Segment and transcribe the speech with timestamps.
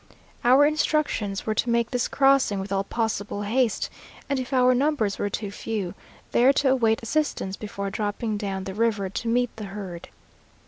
[0.43, 3.91] Our instructions were to make this crossing with all possible haste,
[4.27, 5.93] and if our numbers were too few,
[6.31, 10.09] there to await assistance before dropping down the river to meet the herd.